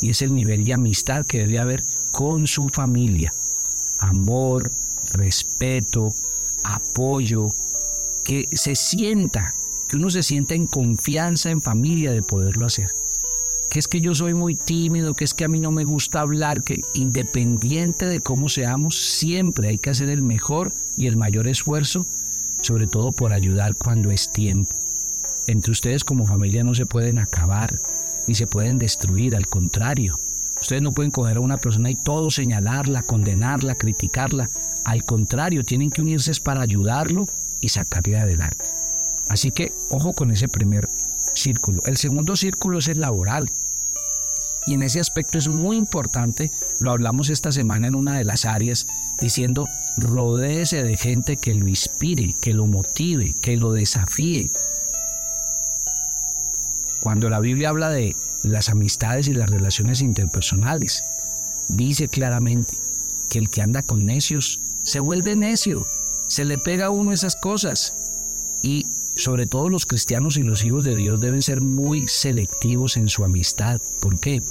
Y 0.00 0.10
es 0.10 0.22
el 0.22 0.34
nivel 0.34 0.64
de 0.64 0.72
amistad 0.72 1.26
que 1.26 1.38
debe 1.38 1.58
haber 1.58 1.82
con 2.12 2.46
su 2.46 2.68
familia. 2.68 3.32
Amor, 4.00 4.70
respeto, 5.12 6.12
apoyo, 6.64 7.48
que 8.24 8.46
se 8.52 8.74
sienta, 8.74 9.54
que 9.88 9.96
uno 9.96 10.10
se 10.10 10.22
sienta 10.22 10.54
en 10.54 10.66
confianza 10.66 11.50
en 11.50 11.60
familia 11.60 12.12
de 12.12 12.22
poderlo 12.22 12.66
hacer. 12.66 12.90
Que 13.70 13.78
es 13.78 13.88
que 13.88 14.00
yo 14.00 14.14
soy 14.14 14.34
muy 14.34 14.54
tímido, 14.54 15.14
que 15.14 15.24
es 15.24 15.34
que 15.34 15.44
a 15.44 15.48
mí 15.48 15.60
no 15.60 15.70
me 15.70 15.84
gusta 15.84 16.20
hablar, 16.20 16.62
que 16.62 16.80
independiente 16.94 18.06
de 18.06 18.20
cómo 18.20 18.48
seamos, 18.48 18.96
siempre 18.96 19.68
hay 19.68 19.78
que 19.78 19.90
hacer 19.90 20.08
el 20.08 20.22
mejor 20.22 20.72
y 20.96 21.06
el 21.06 21.16
mayor 21.16 21.48
esfuerzo, 21.48 22.06
sobre 22.62 22.86
todo 22.86 23.12
por 23.12 23.32
ayudar 23.32 23.74
cuando 23.76 24.10
es 24.10 24.32
tiempo. 24.32 24.74
Entre 25.46 25.70
ustedes 25.72 26.04
como 26.04 26.26
familia 26.26 26.64
no 26.64 26.74
se 26.74 26.86
pueden 26.86 27.18
acabar, 27.18 27.80
ni 28.26 28.34
se 28.34 28.46
pueden 28.46 28.78
destruir, 28.78 29.36
al 29.36 29.46
contrario. 29.46 30.16
Ustedes 30.60 30.82
no 30.82 30.92
pueden 30.92 31.10
coger 31.10 31.36
a 31.36 31.40
una 31.40 31.58
persona 31.58 31.90
y 31.90 31.96
todo 31.96 32.30
señalarla, 32.30 33.02
condenarla, 33.02 33.74
criticarla. 33.74 34.48
Al 34.84 35.04
contrario, 35.04 35.64
tienen 35.64 35.90
que 35.90 36.02
unirse 36.02 36.32
para 36.42 36.62
ayudarlo 36.62 37.26
y 37.60 37.68
sacarle 37.68 38.18
adelante. 38.18 38.64
Así 39.28 39.50
que 39.50 39.72
ojo 39.90 40.12
con 40.14 40.30
ese 40.30 40.48
primer 40.48 40.86
círculo. 41.34 41.82
El 41.86 41.96
segundo 41.96 42.36
círculo 42.36 42.78
es 42.78 42.88
el 42.88 43.00
laboral. 43.00 43.50
Y 44.66 44.74
en 44.74 44.82
ese 44.82 44.98
aspecto 44.98 45.38
es 45.38 45.46
muy 45.46 45.76
importante, 45.76 46.50
lo 46.80 46.90
hablamos 46.90 47.30
esta 47.30 47.52
semana 47.52 47.86
en 47.86 47.94
una 47.94 48.18
de 48.18 48.24
las 48.24 48.44
áreas, 48.44 48.88
diciendo, 49.20 49.68
rodéese 49.98 50.82
de 50.82 50.96
gente 50.96 51.36
que 51.36 51.54
lo 51.54 51.68
inspire, 51.68 52.34
que 52.42 52.52
lo 52.52 52.66
motive, 52.66 53.32
que 53.40 53.56
lo 53.56 53.72
desafíe. 53.72 54.50
Cuando 57.00 57.30
la 57.30 57.38
Biblia 57.38 57.68
habla 57.68 57.90
de 57.90 58.16
las 58.44 58.68
amistades 58.68 59.28
y 59.28 59.34
las 59.34 59.50
relaciones 59.50 60.00
interpersonales, 60.00 61.04
dice 61.70 62.08
claramente 62.08 62.76
que 63.28 63.38
el 63.38 63.50
que 63.50 63.62
anda 63.62 63.82
con 63.82 64.04
necios 64.06 64.60
se 64.82 65.00
vuelve 65.00 65.36
necio, 65.36 65.86
se 66.28 66.44
le 66.44 66.58
pega 66.58 66.86
a 66.86 66.90
uno 66.90 67.12
esas 67.12 67.36
cosas. 67.36 67.92
Y 68.62 68.86
sobre 69.16 69.46
todo 69.46 69.68
los 69.68 69.86
cristianos 69.86 70.36
y 70.36 70.42
los 70.42 70.64
hijos 70.64 70.84
de 70.84 70.94
Dios 70.94 71.20
deben 71.20 71.42
ser 71.42 71.60
muy 71.60 72.06
selectivos 72.06 72.96
en 72.96 73.08
su 73.08 73.24
amistad. 73.24 73.80
¿Por 74.00 74.20
qué? 74.20 74.42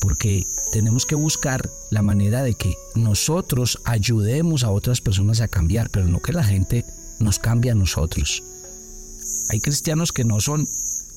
Porque 0.00 0.46
tenemos 0.72 1.04
que 1.04 1.14
buscar 1.14 1.68
la 1.90 2.02
manera 2.02 2.42
de 2.42 2.54
que 2.54 2.74
nosotros 2.94 3.80
ayudemos 3.84 4.64
a 4.64 4.70
otras 4.70 5.00
personas 5.00 5.40
a 5.40 5.48
cambiar, 5.48 5.90
pero 5.90 6.06
no 6.06 6.20
que 6.20 6.32
la 6.32 6.44
gente 6.44 6.84
nos 7.18 7.38
cambie 7.38 7.70
a 7.70 7.74
nosotros. 7.74 8.42
Hay 9.50 9.60
cristianos 9.60 10.12
que 10.12 10.24
no 10.24 10.40
son 10.40 10.66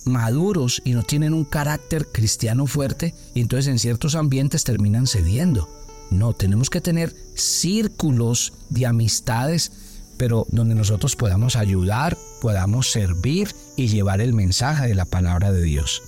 maduros 0.05 0.81
y 0.85 0.93
no 0.93 1.03
tienen 1.03 1.33
un 1.33 1.45
carácter 1.45 2.07
cristiano 2.11 2.67
fuerte 2.67 3.13
y 3.33 3.41
entonces 3.41 3.67
en 3.67 3.79
ciertos 3.79 4.15
ambientes 4.15 4.63
terminan 4.63 5.07
cediendo. 5.07 5.69
No, 6.11 6.33
tenemos 6.33 6.69
que 6.69 6.81
tener 6.81 7.15
círculos 7.35 8.53
de 8.69 8.85
amistades, 8.85 9.71
pero 10.17 10.45
donde 10.49 10.75
nosotros 10.75 11.15
podamos 11.15 11.55
ayudar, 11.55 12.17
podamos 12.41 12.91
servir 12.91 13.55
y 13.75 13.87
llevar 13.87 14.21
el 14.21 14.33
mensaje 14.33 14.87
de 14.87 14.95
la 14.95 15.05
palabra 15.05 15.51
de 15.51 15.63
Dios. 15.63 16.03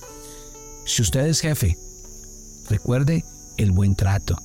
Si 0.84 1.02
usted 1.02 1.26
es 1.26 1.40
jefe, 1.40 1.76
recuerde 2.70 3.24
el 3.56 3.72
buen 3.72 3.96
trato, 3.96 4.36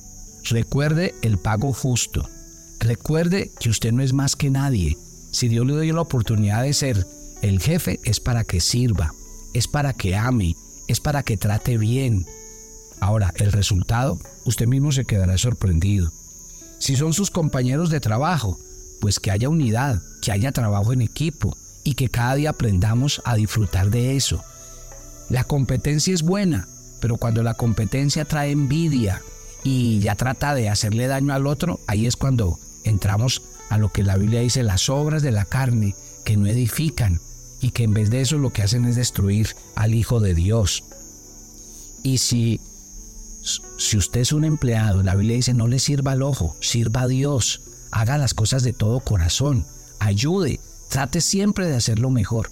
recuerde 0.44 1.14
el 1.22 1.38
pago 1.38 1.72
justo, 1.72 2.28
recuerde 2.80 3.52
que 3.60 3.70
usted 3.70 3.92
no 3.92 4.02
es 4.02 4.12
más 4.12 4.34
que 4.34 4.50
nadie. 4.50 4.96
Si 5.30 5.48
Dios 5.48 5.64
le 5.66 5.80
dio 5.80 5.94
la 5.94 6.00
oportunidad 6.00 6.62
de 6.62 6.74
ser 6.74 7.06
el 7.42 7.60
jefe, 7.60 8.00
es 8.04 8.18
para 8.18 8.44
que 8.44 8.60
sirva, 8.60 9.12
es 9.54 9.68
para 9.68 9.92
que 9.92 10.16
ame, 10.16 10.56
es 10.88 11.00
para 11.00 11.22
que 11.22 11.36
trate 11.36 11.78
bien, 11.78 12.26
Ahora, 13.02 13.34
el 13.34 13.50
resultado, 13.50 14.16
usted 14.44 14.68
mismo 14.68 14.92
se 14.92 15.04
quedará 15.04 15.36
sorprendido. 15.36 16.12
Si 16.78 16.94
son 16.94 17.12
sus 17.12 17.32
compañeros 17.32 17.90
de 17.90 17.98
trabajo, 17.98 18.60
pues 19.00 19.18
que 19.18 19.32
haya 19.32 19.48
unidad, 19.48 20.00
que 20.22 20.30
haya 20.30 20.52
trabajo 20.52 20.92
en 20.92 21.00
equipo 21.00 21.56
y 21.82 21.94
que 21.94 22.08
cada 22.08 22.36
día 22.36 22.50
aprendamos 22.50 23.20
a 23.24 23.34
disfrutar 23.34 23.90
de 23.90 24.14
eso. 24.14 24.44
La 25.28 25.42
competencia 25.42 26.14
es 26.14 26.22
buena, 26.22 26.68
pero 27.00 27.16
cuando 27.16 27.42
la 27.42 27.54
competencia 27.54 28.24
trae 28.24 28.52
envidia 28.52 29.20
y 29.64 29.98
ya 29.98 30.14
trata 30.14 30.54
de 30.54 30.68
hacerle 30.68 31.08
daño 31.08 31.34
al 31.34 31.48
otro, 31.48 31.80
ahí 31.88 32.06
es 32.06 32.14
cuando 32.14 32.60
entramos 32.84 33.42
a 33.68 33.78
lo 33.78 33.88
que 33.88 34.04
la 34.04 34.16
Biblia 34.16 34.42
dice, 34.42 34.62
las 34.62 34.88
obras 34.88 35.22
de 35.22 35.32
la 35.32 35.44
carne 35.44 35.96
que 36.24 36.36
no 36.36 36.46
edifican 36.46 37.20
y 37.62 37.70
que 37.70 37.84
en 37.84 37.94
vez 37.94 38.10
de 38.10 38.20
eso 38.20 38.36
lo 38.36 38.50
que 38.50 38.62
hacen 38.62 38.84
es 38.84 38.96
destruir 38.96 39.54
al 39.76 39.94
Hijo 39.94 40.20
de 40.20 40.34
Dios. 40.34 40.84
Y 42.02 42.18
si 42.18 42.60
si 43.78 43.96
usted 43.96 44.20
es 44.20 44.32
un 44.32 44.44
empleado, 44.44 45.02
la 45.02 45.14
Biblia 45.14 45.36
dice, 45.36 45.54
no 45.54 45.66
le 45.66 45.78
sirva 45.78 46.12
al 46.12 46.22
ojo, 46.22 46.56
sirva 46.60 47.02
a 47.02 47.08
Dios, 47.08 47.60
haga 47.90 48.18
las 48.18 48.34
cosas 48.34 48.62
de 48.62 48.72
todo 48.72 49.00
corazón, 49.00 49.66
ayude, 49.98 50.60
trate 50.88 51.20
siempre 51.20 51.66
de 51.66 51.74
hacerlo 51.74 52.10
mejor. 52.10 52.50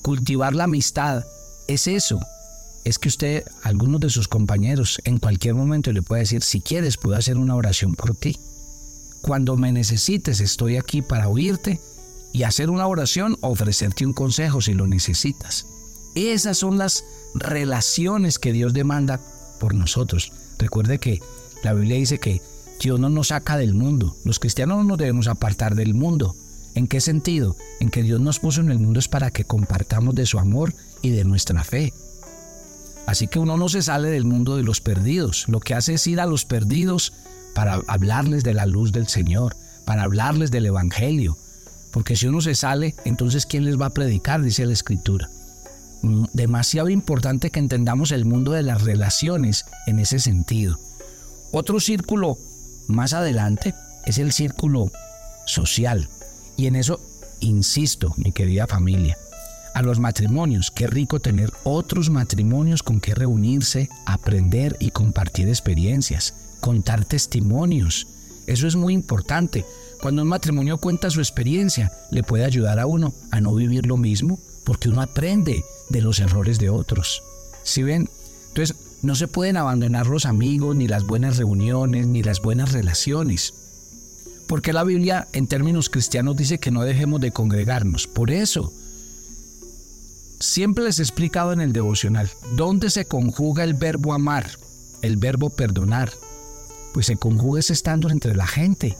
Cultivar 0.00 0.54
la 0.54 0.64
amistad 0.64 1.24
es 1.66 1.86
eso, 1.86 2.20
es 2.84 2.98
que 2.98 3.08
usted, 3.08 3.44
algunos 3.62 4.00
de 4.00 4.08
sus 4.08 4.28
compañeros, 4.28 4.98
en 5.04 5.18
cualquier 5.18 5.54
momento 5.54 5.92
le 5.92 6.02
puede 6.02 6.22
decir, 6.22 6.42
si 6.42 6.62
quieres, 6.62 6.96
puedo 6.96 7.16
hacer 7.16 7.36
una 7.36 7.54
oración 7.54 7.94
por 7.94 8.14
ti. 8.14 8.38
Cuando 9.20 9.56
me 9.56 9.72
necesites, 9.72 10.40
estoy 10.40 10.76
aquí 10.76 11.02
para 11.02 11.28
oírte 11.28 11.80
y 12.38 12.44
hacer 12.44 12.70
una 12.70 12.86
oración 12.86 13.36
ofrecerte 13.40 14.06
un 14.06 14.12
consejo 14.12 14.60
si 14.60 14.72
lo 14.72 14.86
necesitas. 14.86 15.66
Esas 16.14 16.56
son 16.56 16.78
las 16.78 17.04
relaciones 17.34 18.38
que 18.38 18.52
Dios 18.52 18.72
demanda 18.72 19.20
por 19.58 19.74
nosotros. 19.74 20.32
Recuerde 20.56 21.00
que 21.00 21.20
la 21.64 21.72
Biblia 21.72 21.96
dice 21.96 22.20
que 22.20 22.40
Dios 22.80 23.00
no 23.00 23.08
nos 23.08 23.28
saca 23.28 23.56
del 23.56 23.74
mundo. 23.74 24.16
Los 24.22 24.38
cristianos 24.38 24.78
no 24.78 24.84
nos 24.84 24.98
debemos 24.98 25.26
apartar 25.26 25.74
del 25.74 25.94
mundo. 25.94 26.36
¿En 26.76 26.86
qué 26.86 27.00
sentido? 27.00 27.56
En 27.80 27.90
que 27.90 28.04
Dios 28.04 28.20
nos 28.20 28.38
puso 28.38 28.60
en 28.60 28.70
el 28.70 28.78
mundo 28.78 29.00
es 29.00 29.08
para 29.08 29.32
que 29.32 29.42
compartamos 29.42 30.14
de 30.14 30.24
su 30.24 30.38
amor 30.38 30.72
y 31.02 31.10
de 31.10 31.24
nuestra 31.24 31.64
fe. 31.64 31.92
Así 33.06 33.26
que 33.26 33.40
uno 33.40 33.56
no 33.56 33.68
se 33.68 33.82
sale 33.82 34.10
del 34.10 34.24
mundo 34.24 34.56
de 34.56 34.62
los 34.62 34.80
perdidos. 34.80 35.48
Lo 35.48 35.58
que 35.58 35.74
hace 35.74 35.94
es 35.94 36.06
ir 36.06 36.20
a 36.20 36.26
los 36.26 36.44
perdidos 36.44 37.14
para 37.52 37.82
hablarles 37.88 38.44
de 38.44 38.54
la 38.54 38.66
luz 38.66 38.92
del 38.92 39.08
Señor, 39.08 39.56
para 39.84 40.04
hablarles 40.04 40.52
del 40.52 40.66
Evangelio. 40.66 41.36
Porque 41.98 42.14
si 42.14 42.28
uno 42.28 42.40
se 42.40 42.54
sale, 42.54 42.94
entonces 43.04 43.44
¿quién 43.44 43.64
les 43.64 43.76
va 43.76 43.86
a 43.86 43.90
predicar? 43.90 44.40
Dice 44.40 44.64
la 44.64 44.72
Escritura. 44.72 45.28
Mm, 46.02 46.26
demasiado 46.32 46.90
importante 46.90 47.50
que 47.50 47.58
entendamos 47.58 48.12
el 48.12 48.24
mundo 48.24 48.52
de 48.52 48.62
las 48.62 48.82
relaciones 48.82 49.64
en 49.88 49.98
ese 49.98 50.20
sentido. 50.20 50.78
Otro 51.50 51.80
círculo 51.80 52.38
más 52.86 53.14
adelante 53.14 53.74
es 54.06 54.18
el 54.18 54.30
círculo 54.30 54.92
social. 55.44 56.08
Y 56.56 56.66
en 56.68 56.76
eso 56.76 57.00
insisto, 57.40 58.14
mi 58.16 58.30
querida 58.30 58.68
familia. 58.68 59.18
A 59.74 59.82
los 59.82 59.98
matrimonios, 59.98 60.70
qué 60.70 60.86
rico 60.86 61.18
tener 61.18 61.52
otros 61.64 62.10
matrimonios 62.10 62.84
con 62.84 63.00
que 63.00 63.16
reunirse, 63.16 63.88
aprender 64.06 64.76
y 64.78 64.90
compartir 64.90 65.48
experiencias, 65.48 66.32
contar 66.60 67.04
testimonios. 67.04 68.06
Eso 68.46 68.68
es 68.68 68.76
muy 68.76 68.94
importante. 68.94 69.64
Cuando 70.00 70.22
un 70.22 70.28
matrimonio 70.28 70.78
cuenta 70.78 71.10
su 71.10 71.20
experiencia, 71.20 71.92
le 72.10 72.22
puede 72.22 72.44
ayudar 72.44 72.78
a 72.78 72.86
uno 72.86 73.12
a 73.30 73.40
no 73.40 73.54
vivir 73.54 73.86
lo 73.86 73.96
mismo, 73.96 74.38
porque 74.64 74.88
uno 74.88 75.02
aprende 75.02 75.64
de 75.88 76.02
los 76.02 76.20
errores 76.20 76.58
de 76.58 76.70
otros. 76.70 77.22
¿Sí 77.64 77.82
ven? 77.82 78.08
Entonces, 78.48 78.76
no 79.02 79.14
se 79.14 79.28
pueden 79.28 79.56
abandonar 79.56 80.06
los 80.06 80.26
amigos, 80.26 80.76
ni 80.76 80.88
las 80.88 81.04
buenas 81.04 81.36
reuniones, 81.36 82.06
ni 82.06 82.22
las 82.22 82.40
buenas 82.40 82.72
relaciones. 82.72 83.54
Porque 84.46 84.72
la 84.72 84.84
Biblia 84.84 85.28
en 85.32 85.46
términos 85.46 85.90
cristianos 85.90 86.36
dice 86.36 86.58
que 86.58 86.70
no 86.70 86.82
dejemos 86.82 87.20
de 87.20 87.32
congregarnos. 87.32 88.06
Por 88.06 88.30
eso, 88.30 88.72
siempre 90.40 90.84
les 90.84 90.98
he 90.98 91.02
explicado 91.02 91.52
en 91.52 91.60
el 91.60 91.72
devocional 91.72 92.30
dónde 92.56 92.90
se 92.90 93.04
conjuga 93.04 93.64
el 93.64 93.74
verbo 93.74 94.12
amar, 94.12 94.50
el 95.02 95.16
verbo 95.16 95.50
perdonar. 95.50 96.12
Pues 96.94 97.06
se 97.06 97.16
conjuga 97.16 97.60
estando 97.60 98.10
entre 98.10 98.34
la 98.34 98.46
gente. 98.46 98.96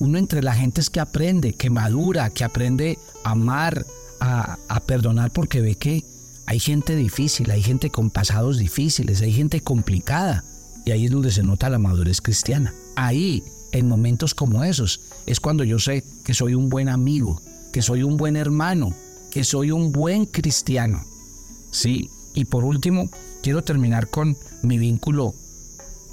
Uno 0.00 0.18
entre 0.18 0.42
la 0.42 0.54
gente 0.54 0.80
es 0.80 0.88
que 0.88 0.98
aprende, 0.98 1.52
que 1.52 1.68
madura, 1.68 2.30
que 2.30 2.42
aprende 2.42 2.98
a 3.22 3.32
amar, 3.32 3.86
a, 4.18 4.56
perdonar 4.86 5.30
porque 5.30 5.60
ve 5.60 5.74
que 5.74 6.04
hay 6.46 6.58
gente 6.58 6.96
difícil, 6.96 7.50
hay 7.50 7.62
gente 7.62 7.90
con 7.90 8.10
pasados 8.10 8.56
difíciles, 8.56 9.20
hay 9.20 9.32
gente 9.32 9.60
complicada. 9.60 10.42
Y 10.86 10.92
ahí 10.92 11.04
es 11.04 11.10
donde 11.10 11.30
se 11.30 11.42
nota 11.42 11.68
la 11.68 11.78
madurez 11.78 12.22
cristiana. 12.22 12.74
Ahí, 12.96 13.44
en 13.72 13.88
momentos 13.88 14.34
como 14.34 14.64
esos, 14.64 15.02
es 15.26 15.38
cuando 15.38 15.64
yo 15.64 15.78
sé 15.78 16.02
que 16.24 16.32
soy 16.32 16.54
un 16.54 16.70
buen 16.70 16.88
amigo, 16.88 17.40
que 17.70 17.82
soy 17.82 18.02
un 18.02 18.16
buen 18.16 18.36
hermano, 18.36 18.94
que 19.30 19.44
soy 19.44 19.70
un 19.70 19.92
buen 19.92 20.24
cristiano. 20.24 21.04
Sí, 21.70 22.08
y 22.32 22.46
por 22.46 22.64
último, 22.64 23.10
quiero 23.42 23.62
terminar 23.62 24.08
con 24.08 24.34
mi 24.62 24.78
vínculo 24.78 25.34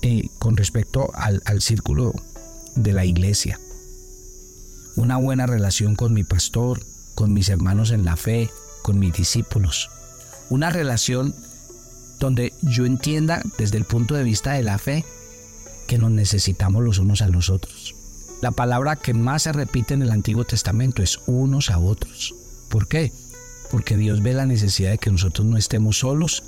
eh, 0.01 0.27
con 0.39 0.57
respecto 0.57 1.09
al 1.13 1.61
círculo 1.61 2.13
de 2.75 2.91
la 2.91 3.05
iglesia. 3.05 3.59
Una 4.97 5.17
buena 5.17 5.45
relación 5.45 5.95
con 5.95 6.11
mi 6.11 6.23
pastor, 6.23 6.81
con 7.13 7.31
mis 7.31 7.49
hermanos 7.49 7.91
en 7.91 8.03
la 8.03 8.15
fe, 8.15 8.49
con 8.81 8.97
mis 8.97 9.13
discípulos. 9.13 9.91
Una 10.49 10.71
relación 10.71 11.35
donde 12.19 12.51
yo 12.63 12.83
entienda 12.83 13.43
desde 13.59 13.77
el 13.77 13.83
punto 13.83 14.15
de 14.15 14.23
vista 14.23 14.53
de 14.53 14.63
la 14.63 14.79
fe 14.79 15.05
que 15.85 15.99
nos 15.99 16.09
necesitamos 16.09 16.83
los 16.83 16.97
unos 16.97 17.21
a 17.21 17.27
los 17.27 17.51
otros. 17.51 17.93
La 18.41 18.49
palabra 18.49 18.95
que 18.95 19.13
más 19.13 19.43
se 19.43 19.53
repite 19.53 19.93
en 19.93 20.01
el 20.01 20.09
Antiguo 20.09 20.45
Testamento 20.45 21.03
es 21.03 21.19
unos 21.27 21.69
a 21.69 21.77
otros. 21.77 22.33
¿Por 22.67 22.87
qué? 22.87 23.13
Porque 23.69 23.97
Dios 23.97 24.23
ve 24.23 24.33
la 24.33 24.47
necesidad 24.47 24.89
de 24.89 24.97
que 24.97 25.11
nosotros 25.11 25.45
no 25.45 25.57
estemos 25.57 25.99
solos 25.99 26.43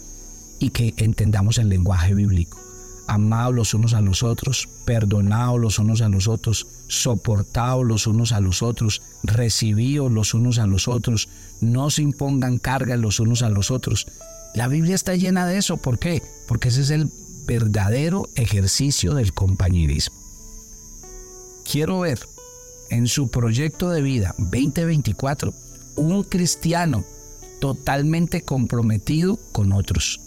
y 0.57 0.71
que 0.71 0.95
entendamos 0.97 1.59
el 1.59 1.69
lenguaje 1.69 2.15
bíblico. 2.15 2.59
Amados 3.05 3.53
los 3.53 3.73
unos 3.75 3.93
a 3.93 4.01
los 4.01 4.23
otros, 4.23 4.67
perdonados 4.85 5.59
los 5.59 5.77
unos 5.77 6.01
a 6.01 6.09
los 6.09 6.27
otros, 6.27 6.65
soportados 6.89 7.85
los 7.85 8.07
unos 8.07 8.33
a 8.33 8.41
los 8.41 8.61
otros, 8.61 9.01
recibidos 9.23 10.11
los 10.11 10.33
unos 10.33 10.59
a 10.59 10.67
los 10.67 10.89
otros, 10.89 11.29
no 11.61 11.89
se 11.89 12.01
impongan 12.01 12.57
cargas 12.57 12.99
los 12.99 13.21
unos 13.21 13.41
a 13.41 13.49
los 13.49 13.71
otros. 13.71 14.07
La 14.53 14.67
Biblia 14.67 14.95
está 14.95 15.15
llena 15.15 15.45
de 15.45 15.57
eso. 15.57 15.77
¿Por 15.77 15.99
qué? 15.99 16.21
Porque 16.47 16.67
ese 16.67 16.81
es 16.81 16.89
el 16.89 17.09
verdadero 17.45 18.27
ejercicio 18.35 19.13
del 19.13 19.33
compañerismo. 19.33 20.17
Quiero 21.63 21.99
ver 21.99 22.19
en 22.89 23.07
su 23.07 23.29
proyecto 23.29 23.91
de 23.91 24.01
vida 24.01 24.33
2024 24.39 25.53
un 25.95 26.23
cristiano 26.23 27.05
totalmente 27.59 28.41
comprometido 28.41 29.37
con 29.51 29.71
otros. 29.71 30.19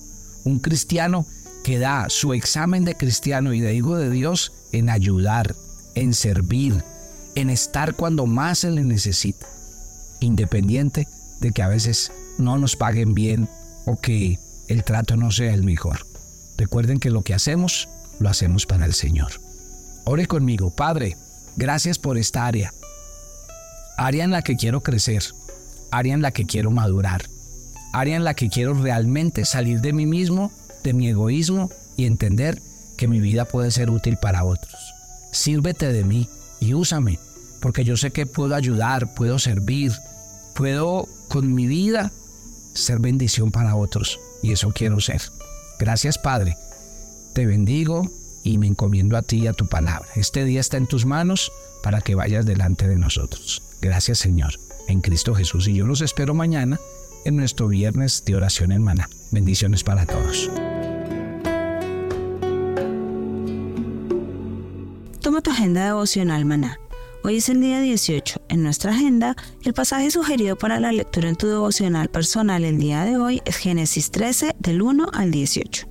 Un 0.45 0.61
cristiano 0.61 1.27
que 1.65 1.79
da 1.79 2.07
su 2.09 2.35
examen 2.35 2.85
de 2.85 2.97
cristiano 2.97 3.53
y 3.55 3.61
de 3.61 3.75
hijo 3.75 3.97
de 3.97 4.11
Dios 4.11 4.53
en 4.73 4.91
ayudar, 4.91 5.55
en 5.95 6.15
servir, 6.15 6.83
en 7.35 7.51
estar 7.51 7.95
cuando 7.95 8.27
más 8.27 8.61
se 8.61 8.71
le 8.71 8.83
necesita, 8.83 9.47
independiente 10.21 11.07
de 11.41 11.53
que 11.53 11.63
a 11.63 11.69
veces 11.69 12.13
no 12.39 12.59
nos 12.59 12.77
paguen 12.77 13.15
bien 13.15 13.49
o 13.87 14.01
que 14.01 14.39
el 14.69 14.85
trato 14.85 15.17
no 15.17 15.31
sea 15.31 15.53
el 15.53 15.63
mejor. 15.63 16.07
Recuerden 16.57 16.99
que 16.99 17.11
lo 17.11 17.23
que 17.23 17.35
hacemos, 17.35 17.89
lo 18.21 18.29
hacemos 18.29 18.67
para 18.67 18.87
el 18.87 18.95
Señor. 18.95 19.33
Ore 20.05 20.27
conmigo, 20.27 20.71
Padre, 20.71 21.17
gracias 21.57 21.99
por 21.99 22.19
esta 22.19 22.47
área. 22.47 22.73
Área 23.97 24.25
en 24.25 24.31
la 24.31 24.43
que 24.43 24.57
quiero 24.57 24.81
crecer, 24.81 25.23
área 25.91 26.15
en 26.15 26.23
la 26.23 26.31
que 26.31 26.47
quiero 26.47 26.71
madurar, 26.71 27.23
área 27.93 28.17
en 28.17 28.25
la 28.25 28.35
que 28.35 28.49
quiero 28.49 28.75
realmente 28.75 29.45
salir 29.45 29.81
de 29.81 29.93
mí 29.93 30.07
mismo, 30.07 30.51
de 30.83 30.93
mi 30.93 31.09
egoísmo 31.09 31.71
y 31.97 32.07
entender 32.07 32.61
que 32.97 33.09
mi 33.09 33.21
vida 33.21 33.45
puede 33.45 33.71
ser 33.71 33.91
útil 33.91 34.17
para 34.17 34.45
otros. 34.45 34.95
Sírvete 35.33 35.93
de 35.93 36.05
mí 36.05 36.29
y 36.61 36.75
úsame, 36.75 37.19
porque 37.61 37.85
yo 37.85 37.97
sé 37.97 38.13
que 38.13 38.27
puedo 38.27 38.55
ayudar, 38.55 39.15
puedo 39.15 39.41
servir, 39.41 39.93
puedo 40.55 41.09
con 41.29 41.53
mi 41.53 41.67
vida 41.67 42.13
ser 42.75 43.01
bendición 43.01 43.51
para 43.51 43.75
otros 43.75 44.21
y 44.43 44.53
eso 44.53 44.71
quiero 44.73 45.01
ser. 45.01 45.23
Gracias 45.81 46.19
Padre, 46.19 46.57
te 47.33 47.47
bendigo 47.47 48.09
y 48.45 48.59
me 48.59 48.67
encomiendo 48.69 49.17
a 49.17 49.23
ti 49.23 49.39
y 49.39 49.47
a 49.49 49.53
tu 49.53 49.67
palabra. 49.67 50.09
Este 50.15 50.45
día 50.45 50.61
está 50.61 50.77
en 50.77 50.87
tus 50.87 51.07
manos 51.07 51.51
para 51.83 52.01
que 52.01 52.15
vayas 52.15 52.47
delante 52.47 52.87
de 52.87 52.97
nosotros. 52.97 53.63
Gracias 53.81 54.19
Señor 54.19 54.59
en 54.89 55.01
Cristo 55.01 55.35
Jesús. 55.35 55.67
Y 55.69 55.75
yo 55.75 55.87
los 55.87 56.01
espero 56.01 56.35
mañana 56.35 56.79
en 57.25 57.37
nuestro 57.37 57.69
viernes 57.69 58.25
de 58.25 58.37
oración 58.37 58.73
en 58.73 58.83
Maná. 58.83 59.09
Bendiciones 59.31 59.83
para 59.83 60.07
todos. 60.07 60.51
Tu 65.41 65.51
agenda 65.51 65.87
devocional 65.87 66.45
Maná. 66.45 66.79
Hoy 67.25 67.39
es 67.39 67.49
el 67.49 67.61
día 67.61 67.81
18. 67.81 68.43
En 68.49 68.63
nuestra 68.63 68.93
agenda, 68.93 69.35
el 69.65 69.73
pasaje 69.73 70.11
sugerido 70.11 70.57
para 70.57 70.79
la 70.79 70.93
lectura 70.93 71.29
en 71.29 71.37
tu 71.37 71.49
devocional 71.49 72.11
personal 72.11 72.65
el 72.65 72.79
día 72.79 73.03
de 73.05 73.17
hoy 73.17 73.41
es 73.47 73.57
Génesis 73.57 74.11
13 74.11 74.55
del 74.59 74.83
1 74.83 75.09
al 75.13 75.31
18. 75.31 75.89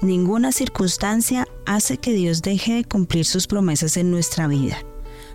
Ninguna 0.00 0.52
circunstancia 0.52 1.46
hace 1.66 1.98
que 1.98 2.12
Dios 2.12 2.40
deje 2.40 2.74
de 2.74 2.84
cumplir 2.84 3.26
sus 3.26 3.46
promesas 3.46 3.96
en 3.96 4.10
nuestra 4.10 4.46
vida. 4.46 4.78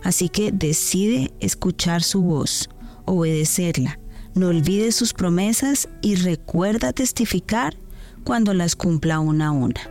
Así 0.03 0.29
que 0.29 0.51
decide 0.51 1.31
escuchar 1.41 2.01
su 2.03 2.21
voz, 2.21 2.69
obedecerla, 3.05 3.99
no 4.35 4.47
olvides 4.47 4.95
sus 4.95 5.13
promesas 5.13 5.89
y 6.01 6.15
recuerda 6.15 6.93
testificar 6.93 7.75
cuando 8.23 8.53
las 8.53 8.75
cumpla 8.75 9.19
una 9.19 9.47
a 9.47 9.51
una. 9.51 9.90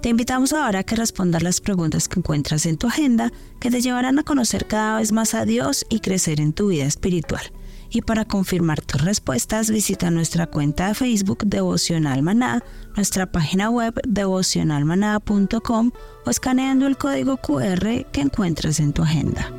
Te 0.00 0.08
invitamos 0.08 0.54
ahora 0.54 0.78
a 0.78 0.82
que 0.82 0.96
respondas 0.96 1.42
las 1.42 1.60
preguntas 1.60 2.08
que 2.08 2.20
encuentras 2.20 2.64
en 2.64 2.78
tu 2.78 2.86
agenda 2.86 3.30
que 3.60 3.70
te 3.70 3.82
llevarán 3.82 4.18
a 4.18 4.22
conocer 4.22 4.66
cada 4.66 4.98
vez 4.98 5.12
más 5.12 5.34
a 5.34 5.44
Dios 5.44 5.84
y 5.90 6.00
crecer 6.00 6.40
en 6.40 6.54
tu 6.54 6.68
vida 6.68 6.86
espiritual. 6.86 7.52
Y 7.90 8.00
para 8.02 8.24
confirmar 8.24 8.80
tus 8.80 9.02
respuestas, 9.02 9.68
visita 9.68 10.10
nuestra 10.10 10.46
cuenta 10.46 10.88
de 10.88 10.94
Facebook 10.94 11.44
Devocional 11.44 12.22
Maná, 12.22 12.62
nuestra 12.96 13.30
página 13.30 13.68
web 13.68 14.00
devocionalmaná.com 14.08 15.90
o 16.24 16.30
escaneando 16.30 16.86
el 16.86 16.96
código 16.96 17.36
QR 17.36 18.06
que 18.10 18.20
encuentras 18.22 18.80
en 18.80 18.94
tu 18.94 19.02
agenda. 19.02 19.52